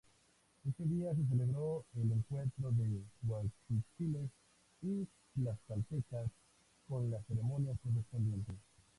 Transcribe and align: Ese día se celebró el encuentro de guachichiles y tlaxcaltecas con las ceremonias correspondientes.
Ese 0.67 0.83
día 0.83 1.13
se 1.13 1.23
celebró 1.27 1.85
el 1.95 2.11
encuentro 2.11 2.71
de 2.71 3.03
guachichiles 3.21 4.31
y 4.81 5.07
tlaxcaltecas 5.35 6.25
con 6.89 7.11
las 7.11 7.23
ceremonias 7.27 7.77
correspondientes. 7.83 8.55